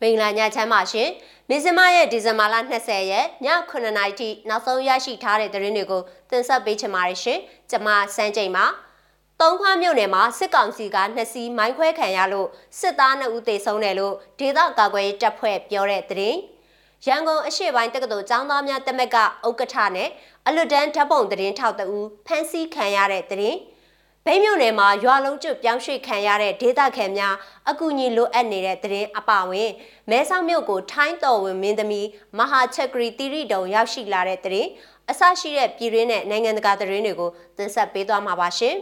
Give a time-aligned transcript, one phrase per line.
[0.00, 1.08] မင်္ဂလာညချမ်းပါရှင်။
[1.48, 7.38] မင်းစမရဲ့ဒီဇင်ဘာလ20ရက်ည9:00နာရီထိနောက်ဆုံးရရှိထားတဲ့သတင်းတွေကိုတင်ဆက်ပေးချင်ပါတယ်ရှင်။
[7.70, 8.64] ကျွန်မစန်းချိန်ပါ။
[9.40, 12.48] တုံးခွမြို့နယ်မှာစစ်ကောင်စီကနှစ်စီးမိုင်းခွဲခံရလို့
[12.78, 16.38] စစ်သား2ဦးသေဆုံးတယ်လို့ဒေသကာကွယ်ရေးတပ်ဖွဲ့ပြောတဲ့သတင်း။
[17.06, 20.08] ရန်ကုန်အရှေ့ပိုင်းတက္ကသိုလ်ကျောင်းသားများတက်မက်ကဥက္ကဋ္ဌနဲ့
[20.46, 23.58] အလွတ်တန်းဓာတ်ပုံသတင်းထောက်တဦးဖမ်းဆီးခံရတဲ့သတင်း။
[24.26, 27.34] ဘိန်းမြို့နယ်မှာရွာလုံးကျွတ်ပြောင်းရွှေ့ခံရတဲ့ဒေသခံများ
[27.70, 29.70] အကူအညီလိုအပ်နေတဲ့သတင်းအပဝင်
[30.10, 32.06] မဲဆောက်မြို့ကိုထိုင်းတော်ဝင်မင်းသမီး
[32.38, 34.68] မဟာချက်ဂရီတီရီတုံရောက်ရှိလာတဲ့သတင်း
[35.10, 38.76] အဆရှိတဲ့ပြည်တွင်းနဲ့နိုင်ငံတကာသတင်းတွေကိုတင်ဆက်ပေးသွားမှာပါရှင်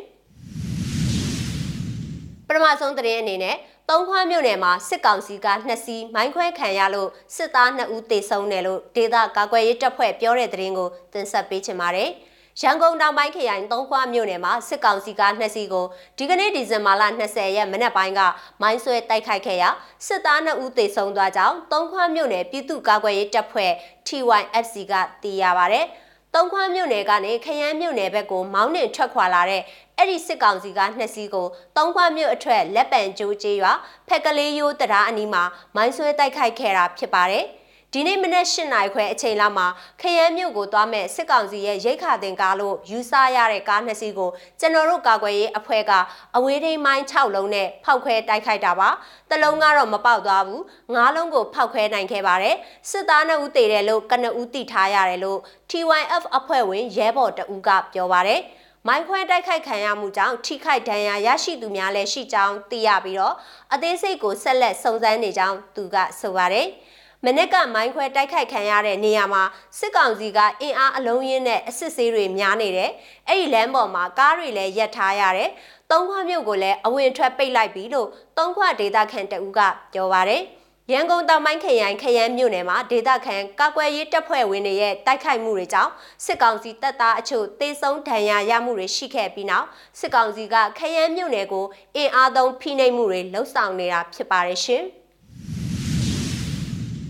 [2.48, 3.56] ပထမဆုံးသတင်းအနေနဲ့
[3.90, 12.10] တုံးခွားမြို့နယ်မှာစစ်ကောင်စီကနှစ်စီးမိုင်းခွဲခံရလို့စစ်သား2ဦးသေဆုံးတယ်လို့ဒေသကာကွယ်ရေးတပ်ဖွဲ့ပြောတဲ့သတင်းကိုတင်ဆက်ပေးချင်ပါတယ်။
[12.62, 15.86] ရန်ကုန်တောင်ပိုင်းခရိုင်သုံးခွမြို့နယ်မှာစစ်ကောင်စီကနှစ်စီးကို
[16.18, 18.20] ဒီကနေ့ဒီဇင်ဘာလ20ရက်မနက်ပိုင်းက
[18.62, 19.68] မိုင်းဆွဲတိုက်ခိုက်ခဲ့ရာ
[20.06, 23.72] စစ်သား2ဦးသေဆုံးသွားကြောင်းသုံးခွမြို့နယ်ပြည်သူ့ကာကွယ်ရေးတပ်ဖွဲ့
[24.06, 25.80] TYFC ကသိရပါဗျ။
[26.34, 29.62] သုံးခွမြို့နယ်ကနေခရမ်းမြို့နယ်ဘက်ကိုမောင်းနှင်ထွက်ခွာလာတဲ့
[29.96, 33.72] အဲ့ဒီစစ်ကောင်စီကနှစ်စီးကိုသုံးခွမြို့အထက်လက်ပံကျိုးကျေးရွာ
[34.08, 35.42] ဖက်ကလေးရိုးတရားအနီးမှာ
[35.76, 37.44] မိုင်းဆွဲတိုက်ခိုက်ခဲ့တာဖြစ်ပါတယ်။
[37.98, 39.66] ဒီနေ့မနက်၈နာရီခွဲအချိန်လောက်မှာ
[40.00, 44.30] ခရမ်းမြို့ကိုသွားမဲ့စစ်ကောင်စီရဲ့ရိတ်ခါတင်ကားလို့ယူဆရတဲ့ကားနှစ်စီးကို
[44.60, 45.92] ကျွန်တော်တို့ကာကွယ်ရေးအဖွဲ့က
[46.36, 48.88] အဝေးထိန်မိုင်း6လုံးနဲ့ဖောက်ခွဲတိုက်ခိုက်တာပါ
[49.30, 50.62] တလုံးကတော့မပေါက်သွားဘူး
[50.94, 52.56] ၅လုံးကိုဖောက်ခွဲနိုင်ခဲ့ပါတယ်
[52.90, 58.40] စစ်သား2ဦးတေတယ်လို့ကနဦးတိထားရတယ်လို့ TYF အဖွဲ့ဝင်ရဲဘော်တဦးကပြောပါတယ်
[58.86, 63.34] မိုင်းခွဲတိုက်ခိုက်ခံရမှုကြောင့်ထိခိုက်ဒဏ်ရာရရှိသူများလည်းရှိကြောင်းသိရပြီးတော့
[63.74, 66.68] အသေးစိတ်ကိုဆက်လက်စုံစမ်းနေကြောင်းသူကဆိုပါတယ်။
[67.24, 69.42] မနစ်ကမိုင်းခွဲတိုက်ခိုက်ခံရတဲ့နေရာမှာ
[69.78, 72.90] စစ်ကောင်စီကအင်အားအလုံးရင်းနဲ့အစစ်ဆေးတွေများနေတယ်။
[73.28, 75.50] အဲ့ဒီလမ်းပေါ်မှာကားတွေလည်းရပ်ထားရတယ်။
[75.90, 78.08] သုံးခွမြို့ကိုလည်းအဝင်ထွက်ပိတ်လိုက်ပြီလို့
[78.38, 79.60] သုံးခွဒေသခံတအူးက
[79.92, 80.42] ပြောပါရယ်။
[80.92, 85.92] ရန်ကုန်တောင်ပိုင်းခရိုင်ခရမ်းမြို့နယ်မှာဒေသခံကာကွယ်ရေးတပ်ဖွဲ့ဝင်တွေရဲ့တိုက်ခိုက်မှုတွေကြောင့်
[86.24, 89.66] စစ်ကောင်စီတပ်သားအချို့တေဆုံးဒဏ်ရာရမှုတွေရှိခဲ့ပြီးနောက်
[89.98, 91.66] စစ်ကောင်စီကခရမ်းမြို့နယ်ကို
[91.96, 94.84] အင်အားသုံးဖိနှိပ်မှုတွေလှုပ်ဆောင်နေတာဖြစ်ပါတယ်ရှင်။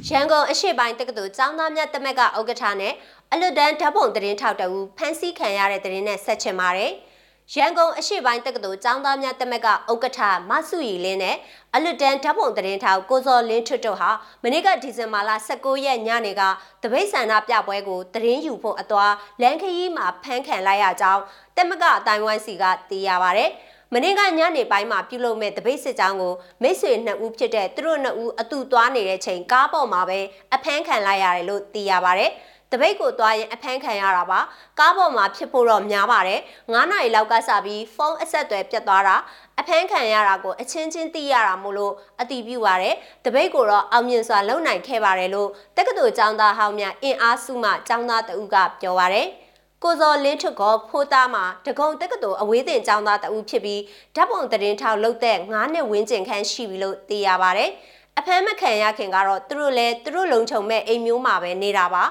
[0.09, 2.93] ရန်ကုန်အရှိပိုင်းတက္ကသိုလ်ကျောင်းသားများတမက်ကဥက္ကဋ္ဌနဲ့
[3.33, 6.93] အလွတ်တန်းဓာတ်ပုံသတင်းထောက်တအူဖမ်းဆီးခံရတဲ့သတင်းနဲ့ဆက်ချင်ပါတယ်။
[7.55, 11.37] ရန်ကုန်အရှိပိုင်းတက္ကသိုလ်ကျောင်းသားများတမက်ကဥက္ကဋ္ဌမဆုရီလင်းနဲ့
[11.75, 14.11] အလွတ်တန်းဓာတ်ပုံသတင်းထောက်ကိုစောလင်းထွတ်တို့ဟာ
[14.43, 16.43] မနေ့ကဒီဇင်ဘာလ19ရက်ညနေက
[16.83, 19.07] တပိတ်ဆန္ဒပြပွဲကိုသတင်းယူဖို့အသွာ
[19.43, 21.23] လန်ခရီးမှာဖမ်းခံလိုက်ရကြောင်း
[21.57, 23.47] တမကအတိုင်းဝိုင်းစီကသိရပါဗျ။
[23.95, 30.19] မနေ့ကညနေပိုင်းမှာပြုလုပ်မဲ့တပိတ်စစ်ကြောင်းကိုမိတ်ဆွေနှစ်ဦးဖြစ်တဲ့သူတို့နှစ်ဦးအတူသွားနေတဲ့ချိန်ကားပေါ်မှာပဲ
[30.55, 32.27] အဖမ်းခံလိုက်ရတယ်လို့သိရပါဗျ။
[32.73, 34.41] တပိတ်ကိုသွားရင်အဖမ်းခံရတာပါ
[34.79, 39.17] ကားပေါ်မှာဖြစ်ဖို့တော့များပါတယ်9နာရီလောက်ကစပြီးဖုန်းအဆက်အသွယ်ပြတ်သွားတာ
[39.61, 49.27] အဖမ်းခံရတာကိုအချင်းချင်းသိရတာမို့လို့အတီးပြုပါတယ်တပိတ်ကိုတော့အောင်မြင်စွာလုံနိုင်ခဲ့ပါတယ်လို့တက္ကသိုလ်ကျောင်းသားဟောင်းများအင်အားစုမှကျောင်းသားတဦးကပြောပါတယ်
[49.87, 53.83] ကိုစောလင်းထွတ်ကဖိုးသားမှာတကုံတက္ကသိုလ်အဝေးသင်ကျောင်းသားတဦးဖြစ်ပြီး
[54.17, 57.67] ဓာတ်ပုံသတင်းထောက်လုပ်တဲ့9နှစ်ဝန်းကျင်ခန့်ရှိပြီလို့သိရပါဗျ။
[58.19, 62.05] အဖမ်းမခံရခင်ကတော့သူတို့လည်းသူတို့လုံခြုံမဲ့အိမ်မျိုးမှာပဲနေတာပါ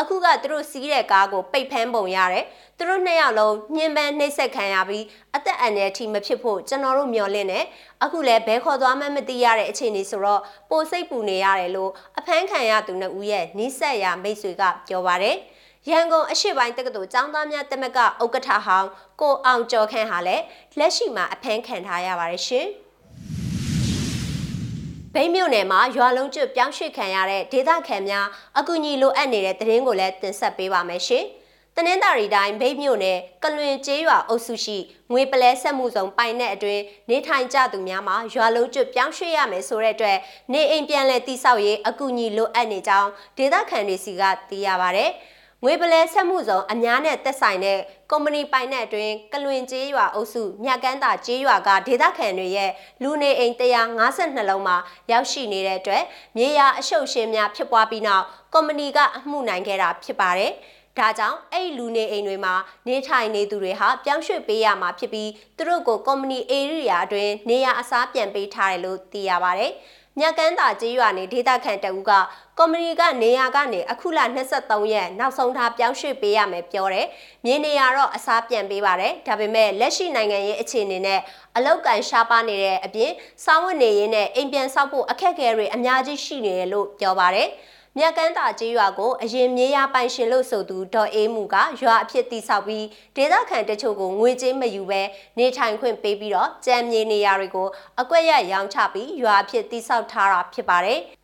[0.00, 2.44] အခုကသူတို့စီးတဲ့ကားကိုပိတ်ဖမ်းပုံရတယ်
[2.78, 5.04] သူတို့နှစ်ယောက်လုံးညှဉ်းပန်းနှိပ်စက်ခံရပြီး
[5.36, 7.60] အသက်အန္တရာယ်ထိမဖြစ်ဖို့ကျွန်တော်တို့မျှော်လင့်နေ
[8.02, 15.38] အခုလည်းဘဲခေါ်သွားမှမသိရတဲ့အခြေအနေဆိုတော့ပိုစိတ်ပူနေရတယ်လို့အဖမ်းခံရသူနှစ်ဦးရဲ့နှိစက်ရမိတ်ဆွေကပြောပါတယ်။
[15.90, 18.88] ရန်ကုန်အရှိပိုင်းတက္ကသိုလ်ကျောင်းသားများတမကဥက္ကဋ္ဌဟောင်း
[19.20, 20.44] ကိုအောင်ကျော်ခန့်ဟာလည်း
[20.78, 22.66] လက်ရှိမှာအဖမ်းခံထားရပါတယ်ရှင်။
[25.14, 28.26] ဗိမ်းမြို့နယ်မှာရွာလုံးကျွတ်ပြောင်းရွှေ့ခံရတဲ့ဒေသခံများ
[28.58, 31.24] အကူအညီလိုအပ်နေတဲ့သတင်းကိုလည်းတင်ဆက်ပေးပါမယ်ရှင်။
[31.76, 34.78] တနင်္သာရီတိုင်းဗိတ်မြို့နယ်ကလွင်ကျေးရွာအုပ်စုရှိ
[35.12, 40.18] ငွေပလဲဆက်မှုဆောင်ပိုင်တဲ့အတွင်းနေထိုင်ကြသူများမှာရွာလုံးကျွတ်ပြောင်းရွှေ့ရမယ်ဆိုတဲ့အတွက်
[40.52, 45.06] နေအိမ်ပြန်လည်တိဆောက်ရေးအကူအညီလိုအပ်နေကြောင်းဒေသခံတွေစီကသိရပါဗျ။
[45.64, 47.78] ငွေပလဲဆက်မှုဆောင်အများနဲ့သက်ဆိုင်တဲ့
[48.10, 52.70] ကုမ္ပဏီပိုင်တဲ့အတွင်းကလွင်ကျေးရွာအုပ်စုမြကန်းတာကျေးရွာကဒေသခံတွေရဲ့
[53.02, 53.54] လူနေအိမ်
[53.98, 54.76] 152လုံးမှာ
[55.10, 56.02] ရောက်ရှိနေတဲ့အတွက်
[56.36, 58.24] မြေယာအရှုပ်ရှင်းများဖြစ်ပွားပြီးနောက်
[58.54, 60.52] ကုမ္ပဏီကအမှုနိုင်ခဲ့တာဖြစ်ပါတယ်။
[60.98, 62.54] ဒါကြောင့်အဲ့လူနေအိမ်တွေမှာ
[62.88, 69.72] နေထိုင်နေသူတွေဟာပြောင်းရွှေ့ပေးရမှာဖြစ်ပြီးသူတို့ကိုကုမ္ပဏီ area အတွင်းနေရာအစားပြန်ပေးထားတယ်လို့သိရပါတယ်။
[70.18, 72.12] မြကန်းတာကျေးရွာနေဒေသခံတအူးက
[72.58, 74.20] ကော်မတီကနေရာကနေအခုလ
[74.56, 77.06] 23ရက်နောက်ဆုံးထားပြောင်းရွှေ့ပေးရမယ်ပြောတယ်။
[77.44, 81.20] မြေနေရာတော့အစားပြန်ပေးပါတယ်။ဒါပေမဲ့လက်ရှိနိုင်ငံရေးအခြေအနေနဲ့
[81.56, 83.12] အလောက်ကန်ရှားပါနေတဲ့အပြင်
[83.44, 87.48] စောင်းဝတ်နေရေးနဲ့အိမ်ပြန်ဆောက်ဖို့အခက်အခဲတွေအများကြီးရှိနေတယ်လို့ပြောပါတယ်။
[87.98, 92.86] မြက်ကန်းတာကျေးရွာကိုအရင်မြေယာပိုင်ရှင်လို့ဆိုသူဒေါ်အေးမှုကရွာအဖြစ်တိဆောက်ပြီး
[93.16, 95.02] ဒေသခံတချို့ကိုငွေကြေးမယူဘဲ
[95.38, 97.68] နေထိုင်ခွင့်ပေးပြီးတော့ကြံမြေနေရာတွေကို
[98.00, 101.00] အကွက်ရရောင်းချပြီးရွာအဖြစ်တိဆောက်ထားတာဖြစ်ပါတယ်။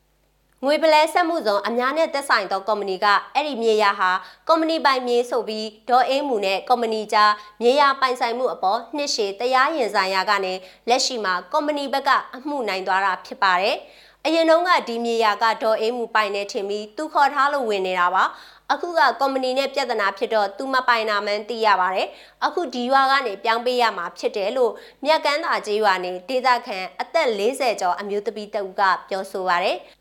[0.61, 4.11] ဒငွေပလဲဆက်မှုဆောင်အများနဲ့သက်ဆိုင်သောကုမ္ပဏီကအဲ့ဒီမြေယာဟာ
[4.49, 7.33] ကုမ္ပဏီပိုင်မြေဆိုပြီးဒေါ်အင်းမူနဲ့ကုမ္ပဏီကြား
[7.63, 10.55] မြေယာပိုင်ဆိုင်မှုအပေါ်နှစ်ရှည်တရားရင်ဆိုင်ရာကနေ
[10.89, 13.77] လက်ရှိမှာကုမ္ပဏီဘက်ကအမှုနိုင်သွားတာဖြစ်ပါတယ်။
[14.27, 18.25] အရင်တုန်းကဒီမြေယာကဒေါ်အင်းမူပိုင်နေထင်ပြီးသူခေါ်ထားလို့ဝင်နေတာပါ။
[18.73, 22.09] အခုကကုမ္ပဏီနဲ့ပြဿနာဖြစ်တော့သူမပိုင်နာမှန်းသိရပါတယ်။
[22.45, 24.73] အခုဒီရွာကနေပြောင်းပေးရမှာဖြစ်တယ်လို့
[25.05, 29.77] မြက်ကန်းသာကျေးရွာနေဒေသခံအသက်40ကျော်အမျိုးသမီးတဦးကပြောဆိုပါတယ်။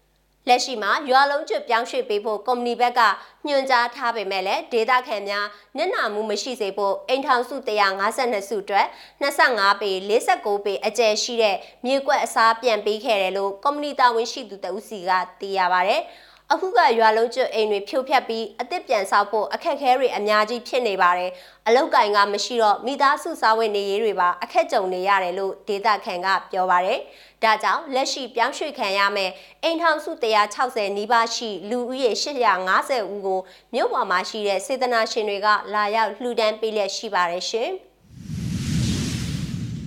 [0.48, 3.02] လက်ရှိမှာရွာလုံးကျွပြောင်းရွှေ့ပေးဖို့ကုမ္ပဏီဘက်က
[3.48, 5.46] ညွှန်ကြားထားပေမဲ့လည်းဒေတာခံများ
[5.78, 7.56] နစ်နာမှုမရှိစေဖို့အိမ်ထောင်စု
[8.04, 8.88] 152စုအတွက်
[9.34, 9.92] 25ပေ
[10.30, 11.56] 49ပေအကျယ်ရှိတဲ့
[11.86, 15.98] မြေကွက်အစားပြန်ပေးခဲ့တယ်လို့ကုမ္ပဏီတာဝန်ရှိသူတဦးစီကသိရပါဗျ။
[16.54, 21.32] အခုကရွာလုံးကျွအိမ်တွေဖြိုဖျက်ပြီးအစ်စ်ပြန်ဆောက်ဖို့အခက်အခဲတွေအများကြီးဖြစ်နေပါတယ်။
[21.68, 27.00] အလောက်ကင်ကမရှိတော့မိသားစုစားဝတ်နေရေးတွေပါအခက်ကြုံနေရတယ်လို့ဒေတာခန်ကပြောပါတယ်။
[27.44, 29.32] ဒါကြောင့်လက်ရှိပြောင်းရွှေ့ခံရမယ်
[29.64, 30.12] အိမ်ထောင်စု
[30.54, 33.40] 160နီးပါးရှိလူဦးရေ850ဦးကို
[33.74, 37.70] မြို့ပေါ်မှာရှိတဲ့စေတနာရှင်တွေကလာရောက်လှူဒန်းပေးလျက်ရှိပါတယ်ရှင်။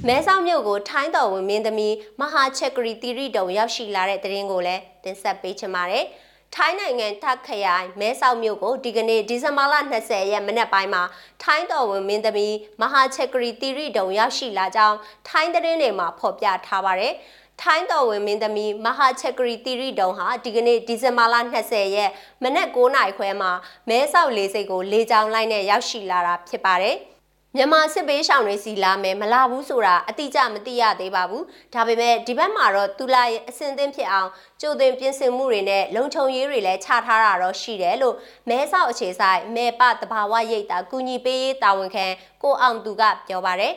[0.07, 6.07] မဲဆောက်မြို့ကိုထိုင်းတော်ဝင်မင်းသမီးမဟာချက်ဂရီတီရီတုံရောက်ရှိလာတဲ့တဲ့ရင်ကိုလည်းတင်ဆက်ပေးချင်ပါတယ်။
[6.57, 11.03] ထိုင်းနိုင်ငံထပ်ခရိုင်မဲဆောက်မြို့ကိုဒီကနေ့ဒီဇင်ဘာလ20ရက်မနက်ပိုင်းမှာ
[11.43, 14.97] ထိုင်းတော်ဝင်မင်းသမီးမဟာချက်ဂရီတီရီတုံရောက်ရှိလာကြောင်း
[15.29, 17.13] ထိုင်းသတင်းတွေမှာဖော်ပြထားပါတယ်။
[17.63, 22.11] ထိုင်းတော်ဝင်မင်းသမီးမဟာချက်ဂရီတီရီတုံဟာဒီကနေ့ဒီဇင်ဘာလ20ရက်
[22.43, 23.53] မနက်9:00နာရီခွဲမှာ
[23.89, 26.97] မဲဆောက်လေးစိတ်ကိုလေကြောင်းလိုင်းနဲ့ရောက်ရှိလာတာဖြစ်ပါတယ်။
[27.57, 31.45] မြန်မာစစ်ပေးရှောင်တွေစီလာမယ်မလာဘူးဆိုတာအတိအကျမသိရသေးပါဘူး
[31.75, 34.31] ဒါပေမဲ့ဒီဘက်မှာတော့တူလာရဲ့အစင်သင်းဖြစ်အောင်
[34.61, 38.17] ကြိုတင်ပြင်ဆင်မှုတွေနဲ့လုံခြုံရေးတွေလည်းချထားတာတော့ရှိတယ်လို့
[38.49, 42.07] မဲဆောက်အခြေဆိုင်မဲပတဘာဝရိတ်တာကုညီပေးရေးတာဝန်ခံ
[42.43, 43.75] ကိုအောင်သူကပြောပါတယ်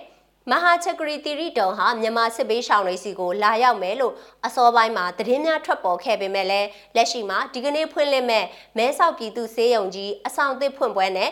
[0.51, 4.13] မဟာချက်ဂရီတီရီတုံဟာမြန်မာစစ်ပေးရှောင်တွေစီကိုလာရောက်မယ်လို့
[4.45, 8.45] အစောပိုင်းမှာသတင်းများထွက်ပေါ်ခဲ့ပေမဲ့လည်းလက်ရှိမှာဒီကနေ့ဖွင့်လှစ်မဲ့
[8.77, 11.29] မဲဆောက်ပြည်သူစေယုံကြီးအဆောင်သစ်ဖွင့်ပွဲနဲ့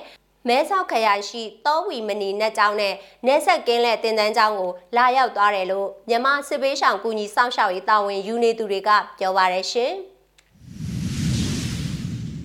[0.48, 2.94] မဲဆောက်ခရိုင်ရှိတောဝီမနီနက်ကျောင်းနဲ့
[3.28, 8.90] နေဆက်ကင်းလက်တင်တန်းကျောင်းကိုလာရောက်သွားတယ်လို့မြန်မာစစ်ပေးဆောင်ကူညီစောင့်ရှောက်ရေးတာဝန်ယူနေသူတွေက
[9.20, 9.94] ပြောပါရရှင်။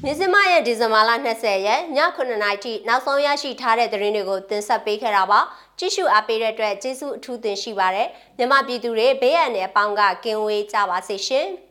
[0.05, 5.41] မြစမရဲ့ဒီဇင်ဘာလ20ရက်ည9:00နာရီထိနောက်ဆုံးရရှိထားတဲ့သတင်းတွေကိုတင်ဆက်ပေးခဲ့တာပါ။
[5.79, 8.09] ကြည့်ရှုအားပေးတဲ့အတွက်ကျေးဇူးအထူးတင်ရှိပါတယ်။
[8.39, 11.49] မြန်မာပြည်သူတွေဘေးအန္တရာယ်အပေါင်းကကင်းဝေးကြပါစေရှင်။